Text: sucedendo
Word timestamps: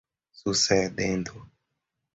sucedendo 0.31 1.31